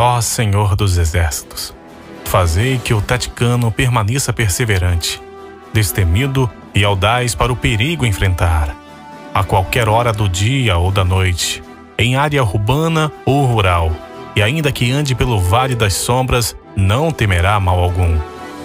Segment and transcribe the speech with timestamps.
[0.00, 1.74] Ó Senhor dos Exércitos,
[2.24, 5.20] fazei que o taticano permaneça perseverante,
[5.72, 8.76] destemido e audaz para o perigo enfrentar,
[9.34, 11.64] a qualquer hora do dia ou da noite,
[11.98, 13.90] em área urbana ou rural,
[14.36, 18.20] e ainda que ande pelo vale das sombras, não temerá mal algum,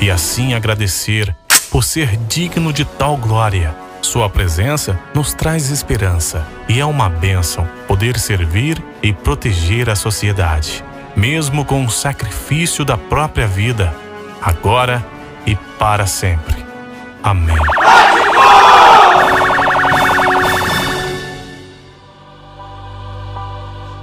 [0.00, 1.36] e assim agradecer
[1.70, 3.76] por ser digno de tal glória.
[4.00, 10.87] Sua presença nos traz esperança e é uma bênção poder servir e proteger a sociedade
[11.18, 13.92] mesmo com o sacrifício da própria vida,
[14.40, 15.04] agora
[15.44, 16.64] e para sempre.
[17.24, 17.56] Amém.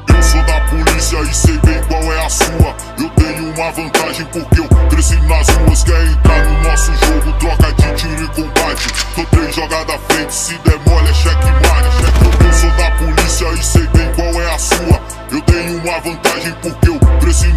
[0.10, 2.76] Eu sou da polícia e sei bem qual é a sua.
[3.00, 5.84] Eu tenho uma vantagem porque eu cresci nas ruas.
[5.86, 8.90] Quer entrar no nosso jogo, troca de tiro e combate.
[9.16, 10.85] Tô três jogadas frente, se demole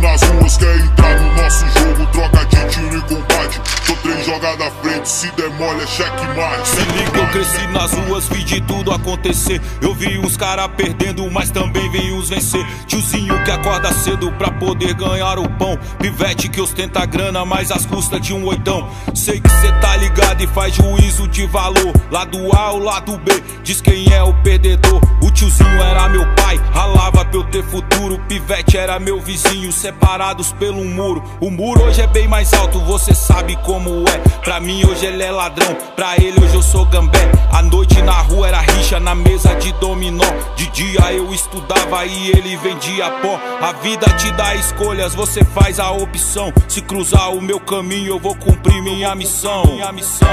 [0.00, 0.56] nas ruas.
[0.56, 3.60] Quer entrar no nosso jogo, troca de tiro e combate.
[3.86, 5.30] Tô três jogadas à frente, se
[5.64, 6.68] é checkmate.
[6.68, 9.60] Se liga, eu cresci nas ruas, vi de tudo acontecer.
[9.82, 12.64] Eu vi uns cara perdendo, mas também vi uns vencer.
[12.86, 15.78] Tiozinho que acorda cedo pra poder ganhar o pão.
[15.98, 18.88] Pivete que ostenta grana, mas às custas de um oitão.
[19.14, 21.92] Sei que cê tá ligado e faz juízo de valor.
[22.10, 25.00] Lado A ou lado B, diz quem é o perdedor.
[25.20, 28.20] O tiozinho era meu pai, ralava pra eu ter futuro.
[28.28, 31.22] Pivete era meu vizinho, separados pelo muro.
[31.40, 34.18] O muro hoje é bem mais alto, você sabe como é.
[34.40, 37.18] Pra mim hoje ele é ladrão, pra ele hoje eu sou gambé.
[37.50, 40.24] A noite na rua era rixa, na mesa de dominó.
[40.54, 43.40] De dia eu estudava e ele vendia pó.
[43.60, 46.52] A vida te dá escolhas, você faz a opção.
[46.68, 49.64] Se cruzar o meu caminho, eu vou cumprir minha missão.
[49.64, 50.28] Minha missão.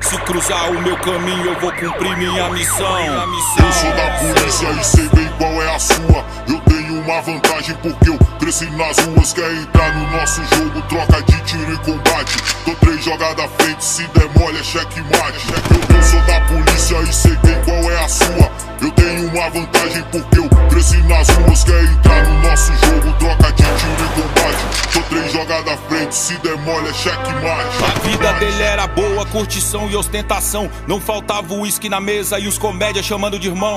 [0.00, 2.98] Se cruzar o meu caminho, eu vou cumprir minha missão.
[3.00, 6.24] Eu sou da polícia e sei bem qual é a sua.
[6.48, 8.18] Eu tenho uma vantagem porque eu
[8.50, 9.32] cresci nas ruas.
[9.32, 12.36] Quer entrar no nosso jogo, troca de tiro e combate.
[12.64, 15.46] Tô três jogadas à frente, se demole é checkmate.
[15.70, 18.50] Eu, eu sou da polícia e sei bem qual é a sua.
[18.82, 21.64] Eu tenho uma vantagem porque eu cresci nas ruas.
[21.64, 24.92] Quer entrar no nosso jogo, troca de tiro e combate.
[24.92, 27.84] Tô três jogadas à frente, se demole é checkmate.
[27.84, 30.70] A vida dele era boa, curtição e ostentação.
[30.86, 33.76] Não faltava o uísque na mesa e os comédias chamando de irmão.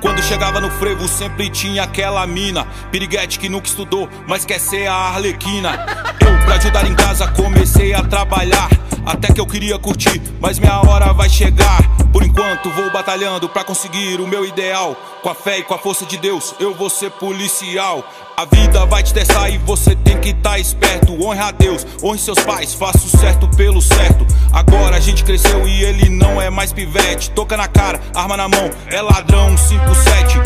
[0.00, 2.66] Quando chegava no frevo, sempre tinha aquela mina.
[2.90, 5.86] Piriguete que nunca estudou, mas quer ser a Arlequina.
[6.20, 8.68] Eu, pra ajudar em casa, comecei a trabalhar.
[9.04, 11.80] Até que eu queria curtir, mas minha hora vai chegar.
[12.12, 14.96] Por enquanto vou batalhando pra conseguir o meu ideal.
[15.22, 18.04] Com a fé e com a força de Deus, eu vou ser policial.
[18.36, 21.12] A vida vai te testar e você tem que estar tá esperto.
[21.22, 24.26] Honre a Deus, honre seus pais, faça o certo pelo certo.
[24.52, 27.30] Agora a gente cresceu e ele não é mais pivete.
[27.30, 30.38] Toca na cara, arma na mão, é ladrão 57.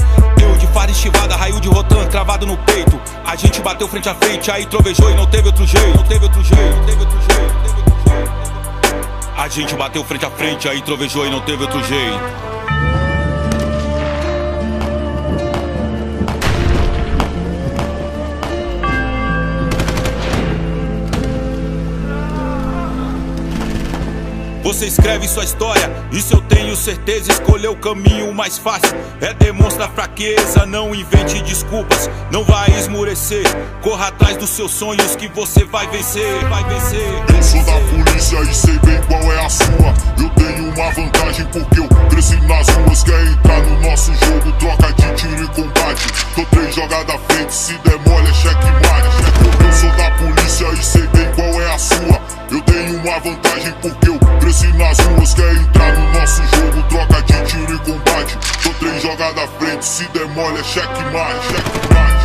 [0.43, 3.01] Eu de fara estivada, raio de rotan cravado no peito.
[3.25, 5.97] A gente bateu frente a frente, aí trovejou e não teve outro jeito.
[5.97, 7.33] Não teve outro jeito, não teve outro jeito.
[7.33, 7.84] Não teve outro jeito.
[9.37, 12.55] A gente bateu frente a frente, aí trovejou e não teve outro jeito.
[24.63, 27.31] Você escreve sua história, isso eu tenho certeza.
[27.31, 30.65] Escolher o caminho mais fácil é demonstrar fraqueza.
[30.65, 33.45] Não invente desculpas, não vai esmurecer.
[33.83, 37.64] Corra atrás dos seus sonhos que você vai vencer, vai vencer.
[46.95, 49.67] Jogadas à frente, se demole é checkmate.
[49.67, 52.23] Eu sou da polícia e sei bem qual é a sua.
[52.53, 55.35] Eu tenho uma vantagem porque eu cresci nas ruas.
[55.35, 58.39] Quer entrar no nosso jogo, troca de tiro e combate.
[58.63, 62.24] Tô três jogadas à frente, se demole é checkmate, checkmate.